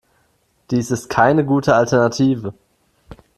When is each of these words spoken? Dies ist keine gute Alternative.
Dies 0.71 0.89
ist 0.89 1.11
keine 1.11 1.45
gute 1.45 1.75
Alternative. 1.75 2.55